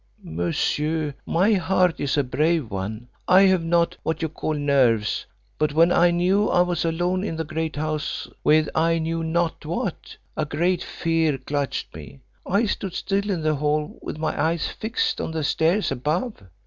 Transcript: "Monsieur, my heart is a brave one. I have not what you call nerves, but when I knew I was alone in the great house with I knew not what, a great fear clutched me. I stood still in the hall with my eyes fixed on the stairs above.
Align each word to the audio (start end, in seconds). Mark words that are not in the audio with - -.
"Monsieur, 0.23 1.13
my 1.27 1.53
heart 1.53 1.99
is 1.99 2.17
a 2.17 2.23
brave 2.23 2.71
one. 2.71 3.07
I 3.27 3.43
have 3.43 3.63
not 3.63 3.95
what 4.01 4.23
you 4.23 4.29
call 4.29 4.53
nerves, 4.55 5.27
but 5.59 5.73
when 5.73 5.91
I 5.91 6.09
knew 6.09 6.49
I 6.49 6.61
was 6.61 6.83
alone 6.83 7.23
in 7.23 7.35
the 7.35 7.43
great 7.43 7.75
house 7.75 8.27
with 8.43 8.67
I 8.73 8.97
knew 8.97 9.21
not 9.23 9.63
what, 9.63 10.17
a 10.35 10.43
great 10.43 10.81
fear 10.81 11.37
clutched 11.37 11.93
me. 11.95 12.21
I 12.47 12.65
stood 12.65 12.95
still 12.95 13.29
in 13.29 13.43
the 13.43 13.53
hall 13.53 13.99
with 14.01 14.17
my 14.17 14.41
eyes 14.43 14.65
fixed 14.69 15.21
on 15.21 15.33
the 15.33 15.43
stairs 15.43 15.91
above. 15.91 16.45